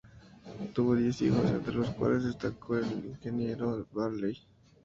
[0.73, 3.81] Tuvo diez hijos, entre los cuales destacó el ingeniero C.
[3.81, 3.89] F.
[3.93, 4.35] Varley.